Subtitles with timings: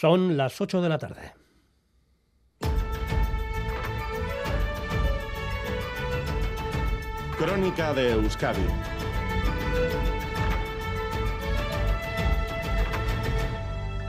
[0.00, 1.34] Son las 8 de la tarde.
[7.36, 8.62] Crónica de Euskadi.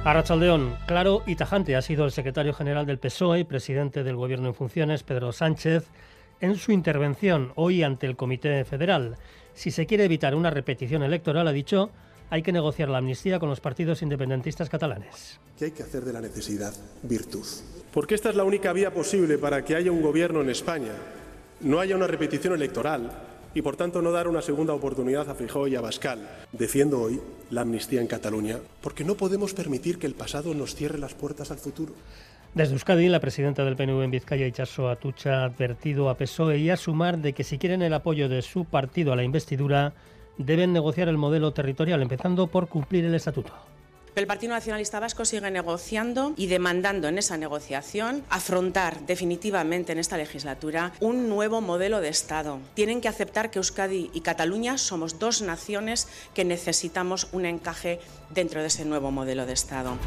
[0.06, 4.48] Arrachaldeón, claro y tajante ha sido el secretario general del PSOE y presidente del Gobierno
[4.48, 5.90] en funciones, Pedro Sánchez,
[6.40, 9.18] en su intervención hoy ante el Comité Federal.
[9.54, 11.92] Si se quiere evitar una repetición electoral, ha dicho,
[12.32, 15.38] hay que negociar la amnistía con los partidos independentistas catalanes.
[15.60, 16.74] Que hay que hacer de la necesidad
[17.04, 17.46] virtud.
[17.94, 20.94] Porque esta es la única vía posible para que haya un gobierno en España,
[21.60, 23.12] no haya una repetición electoral
[23.54, 26.20] y por tanto no dar una segunda oportunidad a Fijó y a Bascal.
[26.54, 30.98] Defiendo hoy la amnistía en Cataluña porque no podemos permitir que el pasado nos cierre
[31.00, 31.94] las puertas al futuro.
[32.54, 36.70] Desde Euskadi, la presidenta del PNV en Vizcaya, Ichaso Atucha, ha advertido a PSOE y
[36.70, 39.94] a Sumar de que si quieren el apoyo de su partido a la investidura,
[40.46, 43.54] deben negociar el modelo territorial, empezando por cumplir el estatuto.
[44.14, 50.18] El Partido Nacionalista Vasco sigue negociando y demandando en esa negociación afrontar definitivamente en esta
[50.18, 52.60] legislatura un nuevo modelo de Estado.
[52.74, 58.60] Tienen que aceptar que Euskadi y Cataluña somos dos naciones que necesitamos un encaje dentro
[58.60, 59.98] de ese nuevo modelo de Estado.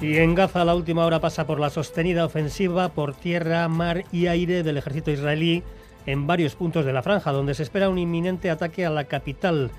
[0.00, 4.28] Y en Gaza la última hora pasa por la sostenida ofensiva por tierra, mar y
[4.28, 5.62] aire del ejército israelí
[6.06, 9.70] en varios puntos de la franja, donde se espera un inminente ataque a la capital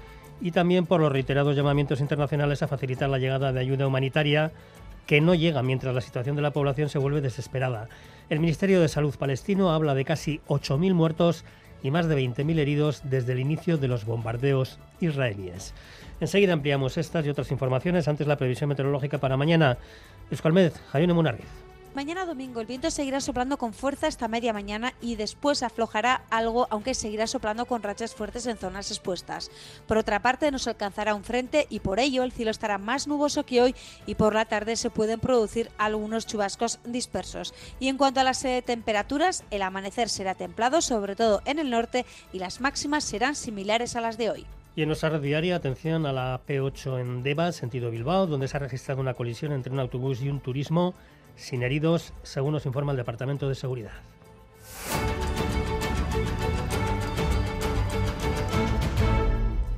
[0.42, 4.52] y también por los reiterados llamamientos internacionales a facilitar la llegada de ayuda humanitaria
[5.06, 7.89] que no llega mientras la situación de la población se vuelve desesperada.
[8.30, 11.45] El Ministerio de Salud palestino habla de casi 8.000 muertos
[11.81, 15.73] y más de 20.000 heridos desde el inicio de los bombardeos israelíes.
[16.20, 18.08] Enseguida ampliamos estas y otras informaciones.
[18.08, 19.78] Antes la previsión meteorológica para mañana.
[20.30, 21.69] Escolmed, Jayone Munarriz.
[21.95, 26.68] Mañana domingo el viento seguirá soplando con fuerza esta media mañana y después aflojará algo,
[26.70, 29.50] aunque seguirá soplando con rachas fuertes en zonas expuestas.
[29.88, 33.44] Por otra parte, nos alcanzará un frente y por ello el cielo estará más nuboso
[33.44, 37.56] que hoy y por la tarde se pueden producir algunos chubascos dispersos.
[37.80, 41.71] Y en cuanto a las eh, temperaturas, el amanecer será templado, sobre todo en el
[41.71, 44.45] norte, y las máximas serán similares a las de hoy.
[44.76, 48.58] Y en nuestra red diaria, atención a la P8 en Deva, sentido Bilbao, donde se
[48.58, 50.94] ha registrado una colisión entre un autobús y un turismo
[51.39, 53.94] sin heridos, según nos informa el Departamento de Seguridad.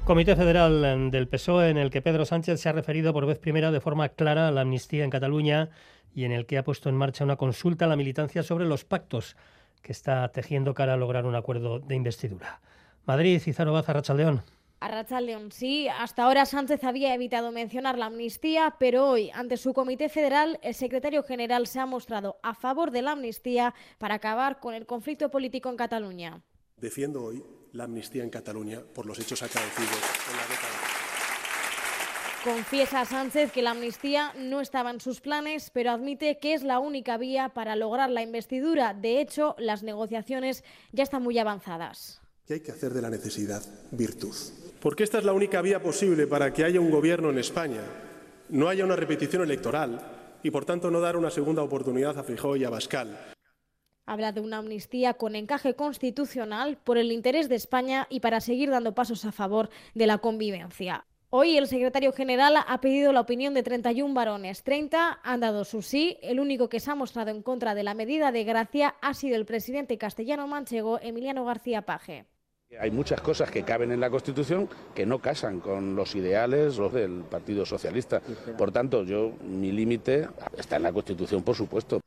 [0.04, 3.72] Comité Federal del PSOE en el que Pedro Sánchez se ha referido por vez primera
[3.72, 5.70] de forma clara a la amnistía en Cataluña
[6.14, 8.84] y en el que ha puesto en marcha una consulta a la militancia sobre los
[8.84, 9.38] pactos
[9.82, 12.60] que está tejiendo cara a lograr un acuerdo de investidura.
[13.06, 14.44] Madrid, Izaro Baza, Rachaldeón.
[14.82, 19.76] A León, sí, hasta ahora Sánchez había evitado mencionar la amnistía, pero hoy, ante su
[19.76, 24.60] comité federal, el secretario general se ha mostrado a favor de la amnistía para acabar
[24.60, 26.42] con el conflicto político en Cataluña.
[26.78, 27.44] Defiendo hoy
[27.74, 30.74] la amnistía en Cataluña por los hechos acaecidos en la década.
[32.44, 36.80] Confiesa Sánchez que la amnistía no estaba en sus planes, pero admite que es la
[36.80, 38.96] única vía para lograr la investidura.
[38.96, 42.20] De hecho, las negociaciones ya están muy avanzadas.
[42.48, 43.62] Que hay que hacer de la necesidad
[43.92, 44.36] virtud
[44.82, 47.82] porque esta es la única vía posible para que haya un gobierno en España,
[48.50, 50.02] no haya una repetición electoral
[50.42, 53.16] y, por tanto, no dar una segunda oportunidad a Fijó y a Bascal.
[54.08, 58.72] Habla de una amnistía con encaje constitucional por el interés de España y para seguir
[58.72, 61.06] dando pasos a favor de la convivencia.
[61.30, 64.64] Hoy el secretario general ha pedido la opinión de 31 varones.
[64.64, 66.18] 30 han dado su sí.
[66.24, 69.38] El único que se ha mostrado en contra de la medida de gracia ha sido
[69.38, 72.26] el presidente castellano manchego Emiliano García Paje.
[72.80, 76.94] Hay muchas cosas que caben en la Constitución que no casan con los ideales los
[76.94, 78.22] del Partido Socialista.
[78.58, 82.00] Por tanto, yo mi límite está en la Constitución, por supuesto.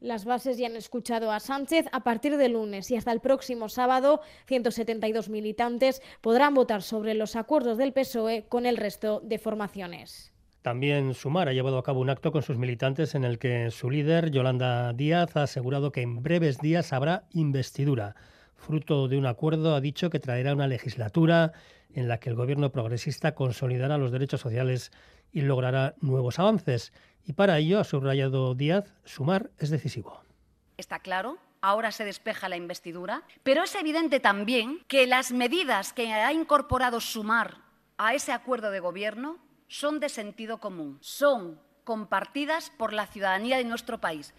[0.00, 1.86] Las bases ya han escuchado a Sánchez.
[1.92, 7.36] A partir de lunes y hasta el próximo sábado, 172 militantes podrán votar sobre los
[7.36, 10.32] acuerdos del PSOE con el resto de formaciones.
[10.62, 13.90] También Sumar ha llevado a cabo un acto con sus militantes en el que su
[13.90, 18.16] líder, Yolanda Díaz, ha asegurado que en breves días habrá investidura
[18.62, 21.52] fruto de un acuerdo, ha dicho que traerá una legislatura
[21.92, 24.92] en la que el gobierno progresista consolidará los derechos sociales
[25.32, 26.92] y logrará nuevos avances.
[27.24, 30.22] Y para ello, ha subrayado Díaz, sumar es decisivo.
[30.78, 36.12] Está claro, ahora se despeja la investidura, pero es evidente también que las medidas que
[36.12, 37.58] ha incorporado sumar
[37.98, 39.38] a ese acuerdo de gobierno
[39.68, 44.34] son de sentido común, son compartidas por la ciudadanía de nuestro país.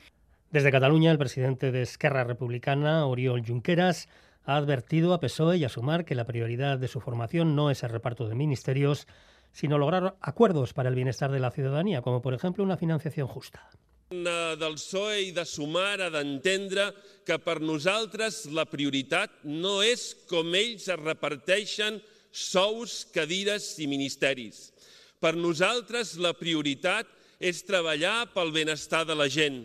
[0.53, 4.07] Desde Cataluña, el presidente de Esquerra Republicana, Oriol Junqueras,
[4.43, 7.81] ha advertido a PSOE y a Sumar que la prioridad de su formación no es
[7.81, 9.07] el reparto de ministerios,
[9.51, 13.67] sino lograr acuerdos para el bienestar de la ciudadanía, como por ejemplo una financiación justa.
[14.11, 16.91] del PSOE i de Sumar ha d'entendre
[17.25, 21.97] que per nosaltres la prioritat no és com ells es reparteixen
[22.29, 24.69] sous, cadires i ministeris.
[25.17, 27.09] Per nosaltres la prioritat
[27.41, 29.63] és treballar pel benestar de la gent.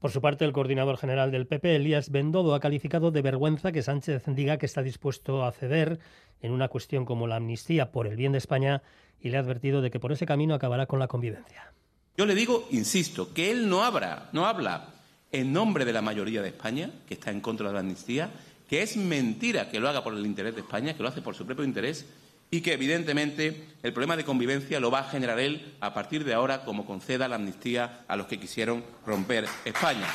[0.00, 3.82] Por su parte, el coordinador general del PP, Elías Bendodo, ha calificado de vergüenza que
[3.82, 6.00] Sánchez diga que está dispuesto a ceder
[6.40, 8.82] en una cuestión como la amnistía por el bien de España
[9.20, 11.74] y le ha advertido de que por ese camino acabará con la convivencia.
[12.16, 14.88] Yo le digo, insisto, que él no habla, no habla
[15.32, 18.30] en nombre de la mayoría de España, que está en contra de la amnistía,
[18.70, 21.34] que es mentira que lo haga por el interés de España, que lo hace por
[21.34, 22.06] su propio interés
[22.50, 26.34] y que, evidentemente, el problema de convivencia lo va a generar él a partir de
[26.34, 30.06] ahora, como conceda la amnistía a los que quisieron romper España.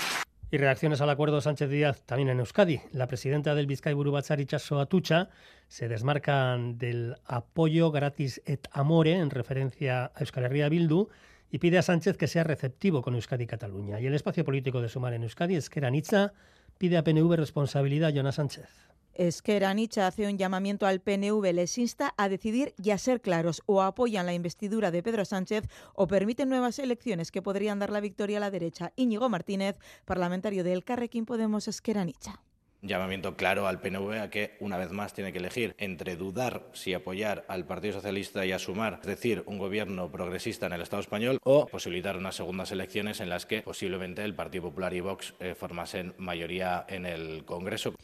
[0.52, 2.80] Y reacciones al acuerdo Sánchez Díaz también en Euskadi.
[2.92, 5.30] La presidenta del Vizcay Burubatzar, Chaso Atucha,
[5.68, 11.10] se desmarca del apoyo gratis et amore en referencia a Euskal Herria Bildu
[11.50, 14.00] y pide a Sánchez que sea receptivo con Euskadi y Cataluña.
[14.00, 16.34] Y el espacio político de Sumar en Euskadi, Esquera Nitza,
[16.78, 18.70] pide a PNV responsabilidad a Jonas Sánchez.
[19.16, 23.64] Esquera Nicha hace un llamamiento al PNV, les insta a decidir y a ser claros,
[23.66, 28.02] o apoyan la investidura de Pedro Sánchez o permiten nuevas elecciones que podrían dar la
[28.02, 28.92] victoria a la derecha.
[28.96, 32.42] Íñigo Martínez, parlamentario del Carrequín Podemos Esquera Nicha
[32.88, 36.94] llamamiento claro al PNV a que, una vez más, tiene que elegir entre dudar si
[36.94, 41.02] apoyar al Partido Socialista y a sumar, es decir, un gobierno progresista en el Estado
[41.02, 45.34] español, o posibilitar unas segundas elecciones en las que posiblemente el Partido Popular y Vox
[45.40, 47.96] eh, formasen mayoría en el Congreso.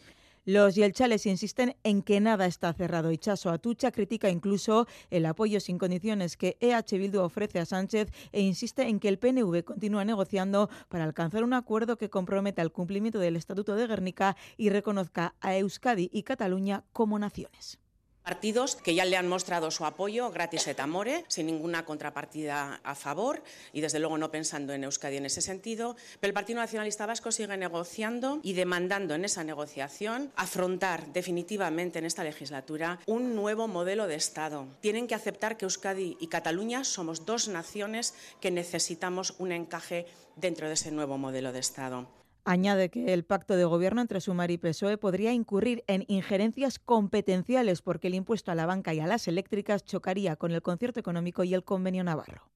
[0.46, 3.14] Los yelchales insisten en que nada está cerrado.
[3.16, 8.42] Chaso Atucha critica incluso el apoyo sin condiciones que EH Bildu ofrece a Sánchez e
[8.42, 13.20] insiste en que el PNV continúa negociando para alcanzar un acuerdo que comprometa el cumplimiento
[13.20, 17.81] del Estatuto de Guernica y reconozca a Euskadi y Cataluña como naciones.
[18.24, 22.94] Partidos que ya le han mostrado su apoyo gratis et amore, sin ninguna contrapartida a
[22.94, 23.42] favor
[23.74, 25.96] y desde luego no pensando en Euskadi en ese sentido.
[26.20, 32.06] Pero el Partido Nacionalista Vasco sigue negociando y demandando en esa negociación afrontar definitivamente en
[32.06, 34.68] esta legislatura un nuevo modelo de Estado.
[34.82, 40.68] Tienen que aceptar que Euskadi y Cataluña somos dos naciones que necesitamos un encaje dentro
[40.68, 42.08] de ese nuevo modelo de Estado.
[42.44, 47.84] Añade que el pacto de gobierno entre Sumar y PSOE podría incurrir en injerencias competenciales
[47.84, 51.44] porque el impuesto a la banca y a las eléctricas chocaría con el concierto económico
[51.44, 52.50] y el convenio navarro.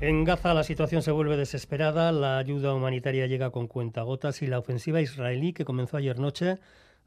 [0.00, 4.58] En Gaza la situación se vuelve desesperada, la ayuda humanitaria llega con cuentagotas y la
[4.58, 6.58] ofensiva israelí que comenzó ayer noche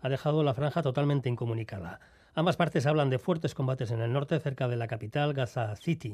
[0.01, 1.99] ha dejado la franja totalmente incomunicada.
[2.33, 6.13] Ambas partes hablan de fuertes combates en el norte, cerca de la capital, Gaza City.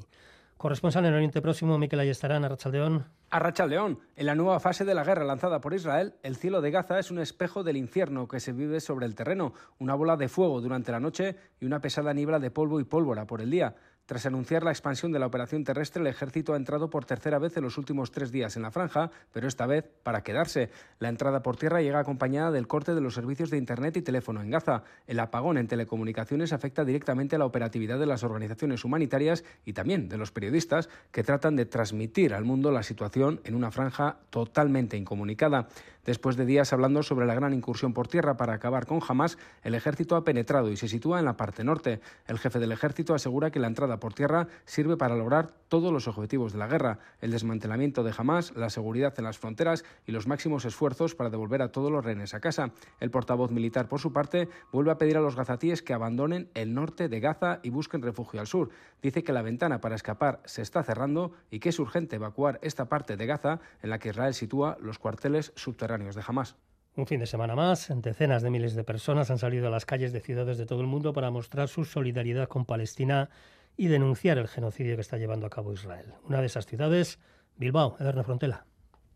[0.61, 3.07] Corresponsal en Oriente Próximo, Miquel Ayestarán, Arrachaldeón.
[3.31, 3.97] Arrachaldeón.
[4.15, 7.09] En la nueva fase de la guerra lanzada por Israel, el cielo de Gaza es
[7.09, 10.91] un espejo del infierno que se vive sobre el terreno, una bola de fuego durante
[10.91, 13.73] la noche y una pesada niebla de polvo y pólvora por el día.
[14.05, 17.55] Tras anunciar la expansión de la operación terrestre, el ejército ha entrado por tercera vez
[17.55, 20.69] en los últimos tres días en la franja, pero esta vez para quedarse.
[20.99, 24.41] La entrada por tierra llega acompañada del corte de los servicios de Internet y teléfono
[24.41, 24.83] en Gaza.
[25.07, 30.09] El apagón en telecomunicaciones afecta directamente a la operatividad de las organizaciones humanitarias y también
[30.09, 34.97] de los periodistas que tratan de transmitir al mundo la situación en una franja totalmente
[34.97, 35.69] incomunicada.
[36.05, 39.75] Después de días hablando sobre la gran incursión por tierra para acabar con Hamas, el
[39.75, 42.01] ejército ha penetrado y se sitúa en la parte norte.
[42.25, 46.07] El jefe del ejército asegura que la entrada por tierra sirve para lograr todos los
[46.07, 50.25] objetivos de la guerra, el desmantelamiento de Hamas, la seguridad en las fronteras y los
[50.25, 52.71] máximos esfuerzos para devolver a todos los rehenes a casa.
[52.99, 56.73] El portavoz militar, por su parte, vuelve a pedir a los gazatíes que abandonen el
[56.73, 58.69] norte de Gaza y busquen refugio al sur.
[59.03, 62.89] Dice que la ventana para escapar se está cerrando y que es urgente evacuar esta
[62.89, 66.55] parte de Gaza en la que Israel sitúa los cuarteles subterráneos de
[66.95, 70.13] Un fin de semana más, decenas de miles de personas han salido a las calles
[70.13, 73.29] de ciudades de todo el mundo para mostrar su solidaridad con Palestina
[73.75, 76.13] y denunciar el genocidio que está llevando a cabo Israel.
[76.23, 77.19] Una de esas ciudades,
[77.57, 78.65] Bilbao, Ederno Frontela.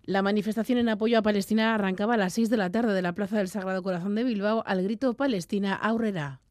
[0.03, 3.13] La manifestación en apoyo a Palestina arrancaba a las 6 de la tarde de la
[3.13, 6.41] Plaza del Sagrado Corazón de Bilbao al grito Palestina Aurrera.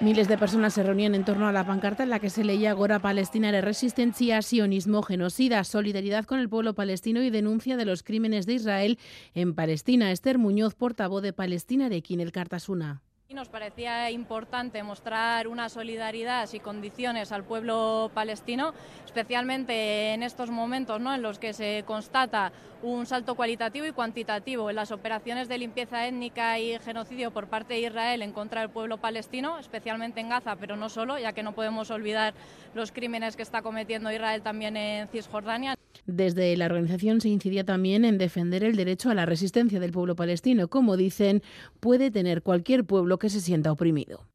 [0.00, 2.72] Miles de personas se reunían en torno a la pancarta en la que se leía
[2.72, 8.02] Gora Palestina de resistencia, sionismo, genocida, solidaridad con el pueblo palestino y denuncia de los
[8.02, 8.98] crímenes de Israel
[9.34, 10.10] en Palestina.
[10.10, 13.02] Esther Muñoz, portavoz de Palestina de el Cartasuna.
[13.32, 18.74] Nos parecía importante mostrar una solidaridad y condiciones al pueblo palestino,
[19.06, 21.14] especialmente en estos momentos ¿no?
[21.14, 22.50] en los que se constata
[22.82, 27.74] un salto cualitativo y cuantitativo en las operaciones de limpieza étnica y genocidio por parte
[27.74, 31.44] de Israel en contra del pueblo palestino, especialmente en Gaza, pero no solo, ya que
[31.44, 32.34] no podemos olvidar
[32.74, 35.76] los crímenes que está cometiendo Israel también en Cisjordania.
[36.06, 40.16] Desde la organización se incidía también en defender el derecho a la resistencia del pueblo
[40.16, 40.68] palestino.
[40.68, 41.42] Como dicen,
[41.78, 44.26] puede tener cualquier pueblo que se sienta oprimido.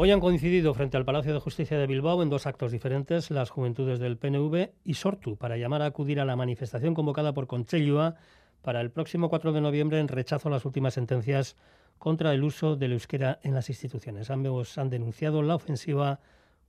[0.00, 3.50] Hoy han coincidido frente al Palacio de Justicia de Bilbao en dos actos diferentes las
[3.50, 8.14] juventudes del PNV y Sortu para llamar a acudir a la manifestación convocada por Conchellua
[8.62, 11.56] para el próximo 4 de noviembre en rechazo a las últimas sentencias
[11.98, 14.30] contra el uso del euskera en las instituciones.
[14.30, 16.20] Ambos han denunciado la ofensiva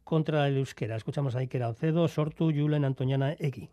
[0.04, 0.96] contra el euskera.
[0.96, 3.70] Escuchamos a Iker Alcedo, Sortu, Julen Antoñana Egi.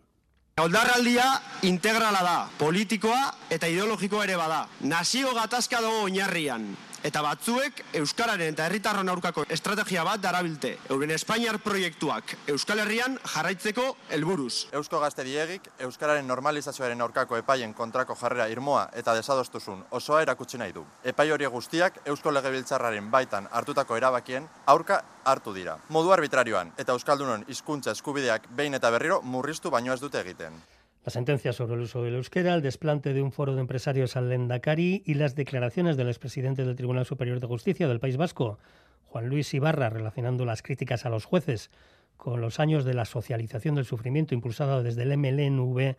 [0.57, 1.25] Oldarraldia
[1.69, 3.19] integrala da, politikoa
[3.53, 4.63] eta ideologikoa ere bada.
[4.89, 6.65] Nazio gatazka dago oinarrian.
[7.07, 10.73] Eta batzuek Euskararen eta herritarron aurkako estrategia bat darabilte.
[10.91, 13.85] Euren Espainiar proiektuak Euskal Herrian jarraitzeko
[14.17, 14.67] helburuz.
[14.75, 20.83] Eusko Gazteriegik Euskararen normalizazioaren aurkako epaien kontrako jarrera irmoa eta desadostuzun osoa erakutsi nahi du.
[21.05, 25.79] Epai hori guztiak Eusko Legebiltzarraren baitan hartutako erabakien aurka hartu dira.
[25.89, 30.59] Modu arbitrarioan eta Euskaldunon hizkuntza eskubideak behin eta berriro murriztu baino ez dute egiten.
[31.07, 34.29] La sentencia sobre el uso del euskera, el desplante de un foro de empresarios al
[34.29, 38.59] Lendakari y las declaraciones del expresidente del Tribunal Superior de Justicia del País Vasco,
[39.05, 41.71] Juan Luis Ibarra, relacionando las críticas a los jueces
[42.17, 45.95] con los años de la socialización del sufrimiento impulsada desde el MLNV,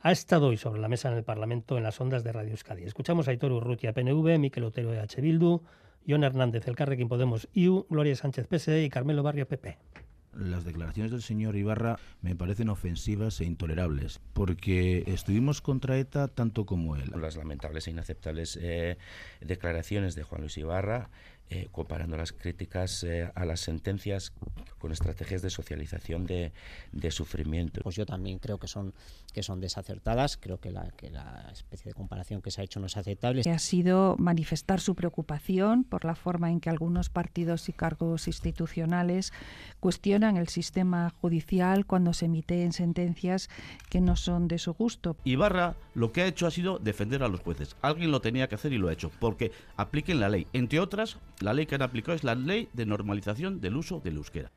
[0.00, 2.84] ha estado hoy sobre la mesa en el Parlamento en las ondas de Radio Euskadi.
[2.84, 5.62] Escuchamos a Aitor Urrutia, PNV, Miquel Otero, EH Bildu,
[6.08, 9.78] John Hernández, el Carrequín Podemos, IU, Gloria Sánchez, PSE y Carmelo Barrio, PP
[10.36, 16.66] las declaraciones del señor Ibarra me parecen ofensivas e intolerables, porque estuvimos contra ETA tanto
[16.66, 17.12] como él.
[17.16, 18.98] Las lamentables e inaceptables eh,
[19.40, 21.10] declaraciones de Juan Luis Ibarra
[21.50, 24.32] eh, comparando las críticas eh, a las sentencias
[24.78, 26.52] con estrategias de socialización de,
[26.92, 27.80] de, sufrimiento.
[27.82, 28.94] Pues yo también creo que son,
[29.32, 32.80] que son desacertadas, creo que la, que la especie de comparación que se ha hecho
[32.80, 33.42] no es aceptable.
[33.48, 39.32] Ha sido manifestar su preocupación por la forma en que algunos partidos y cargos institucionales
[39.80, 43.48] cuestionan el sistema judicial cuando se emiten sentencias
[43.90, 45.16] que no son de su gusto.
[45.24, 47.76] Ibarra lo que ha hecho ha sido defender a los jueces.
[47.82, 50.46] Alguien lo tenía que hacer y lo ha hecho, porque apliquen la ley.
[50.52, 54.16] Entre otras, la ley que han aplicado es la ley de normalización del uso del
[54.16, 54.50] euskera.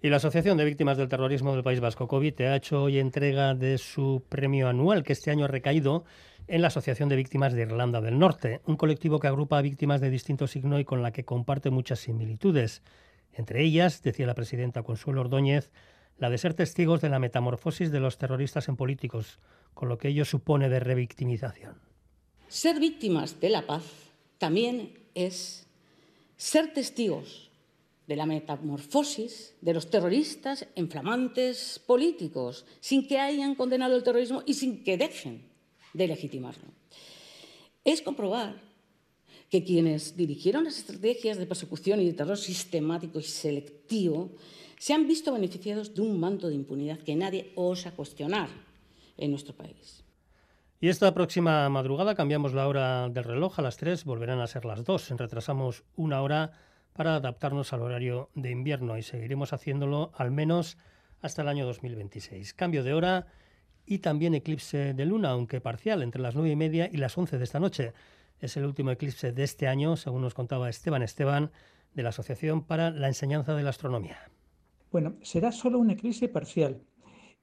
[0.00, 3.54] Y la Asociación de Víctimas del Terrorismo del País Vasco, COVID, ha hecho hoy entrega
[3.54, 6.04] de su premio anual, que este año ha recaído
[6.46, 10.00] en la Asociación de Víctimas de Irlanda del Norte, un colectivo que agrupa a víctimas
[10.00, 12.82] de distinto signo y con la que comparte muchas similitudes.
[13.32, 15.70] Entre ellas, decía la presidenta Consuelo Ordóñez,
[16.16, 19.38] la de ser testigos de la metamorfosis de los terroristas en políticos,
[19.74, 21.80] con lo que ello supone de revictimización.
[22.48, 23.84] Ser víctimas de la paz
[24.38, 25.67] también es
[26.38, 27.50] ser testigos
[28.06, 34.42] de la metamorfosis de los terroristas en flamantes políticos, sin que hayan condenado el terrorismo
[34.46, 35.42] y sin que dejen
[35.92, 36.64] de legitimarlo.
[37.84, 38.62] Es comprobar
[39.50, 44.30] que quienes dirigieron las estrategias de persecución y de terror sistemático y selectivo
[44.78, 48.48] se han visto beneficiados de un manto de impunidad que nadie osa cuestionar
[49.16, 50.04] en nuestro país.
[50.80, 54.64] Y esta próxima madrugada cambiamos la hora del reloj a las 3, volverán a ser
[54.64, 55.10] las 2.
[55.16, 56.52] Retrasamos una hora
[56.92, 60.78] para adaptarnos al horario de invierno y seguiremos haciéndolo al menos
[61.20, 62.54] hasta el año 2026.
[62.54, 63.26] Cambio de hora
[63.86, 67.38] y también eclipse de luna, aunque parcial, entre las 9 y media y las 11
[67.38, 67.92] de esta noche.
[68.38, 71.50] Es el último eclipse de este año, según nos contaba Esteban Esteban,
[71.92, 74.30] de la Asociación para la Enseñanza de la Astronomía.
[74.92, 76.84] Bueno, será solo un eclipse parcial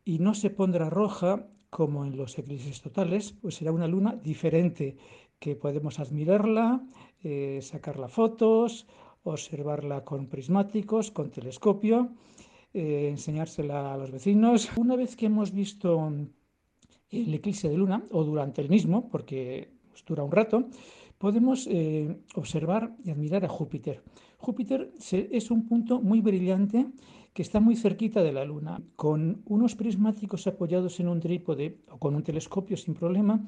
[0.06, 4.96] y no se pondrá roja como en los eclipses totales, pues será una luna diferente
[5.40, 6.82] que podemos admirarla,
[7.22, 8.88] eh, sacarla fotos,
[9.24, 11.98] observarla con prismáticos, con telescopio,
[12.74, 14.72] eh, enseñársela a los vecinos.
[14.78, 16.14] Una vez que hemos visto
[17.10, 20.70] el eclipse de luna, o durante el mismo, porque pues, dura un rato,
[21.18, 24.04] podemos eh, observar y admirar a Júpiter.
[24.38, 26.88] Júpiter es un punto muy brillante
[27.34, 28.82] que está muy cerquita de la Luna.
[28.96, 33.44] Con unos prismáticos apoyados en un trípode o con un telescopio sin problema,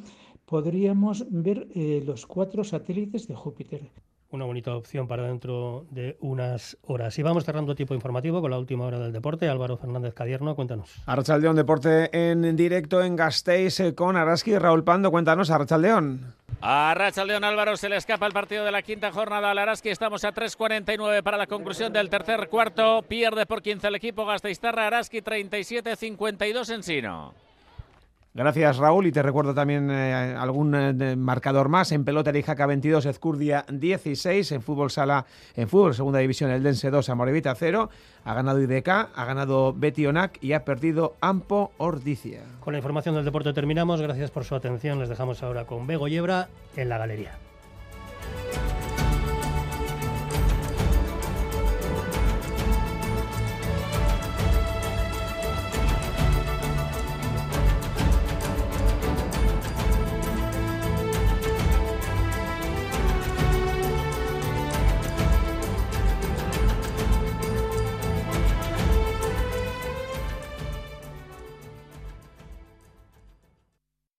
[0.45, 3.91] podríamos ver eh, los cuatro satélites de Júpiter.
[4.29, 7.17] Una bonita opción para dentro de unas horas.
[7.17, 9.47] Y vamos cerrando tipo informativo con la última hora del deporte.
[9.47, 10.93] Álvaro Fernández Cadierno, cuéntanos.
[11.05, 15.11] Arrachaldeón Deporte en directo en Gasteiz eh, con Araski y Raúl Pando.
[15.11, 16.35] Cuéntanos, Arrachaldeón.
[16.61, 19.89] A León Álvaro se le escapa el partido de la quinta jornada al Araski.
[19.89, 23.03] Estamos a 3.49 para la conclusión del tercer cuarto.
[23.03, 24.87] Pierde por 15 el equipo Gasteiztarra.
[24.87, 27.46] Araski 37-52 en Sino.
[28.37, 33.07] Gracias Raúl y te recuerdo también eh, algún eh, marcador más en pelota Rijaca 22
[33.07, 35.25] Ezcurdia 16 en fútbol sala
[35.55, 37.89] en fútbol segunda división el Dense 2 Amorevita 0
[38.25, 42.43] ha ganado IDK ha ganado Betionac y ha perdido Ampo Ordicia.
[42.59, 46.07] Con la información del deporte terminamos gracias por su atención les dejamos ahora con Bego
[46.07, 47.46] Yebra en la galería.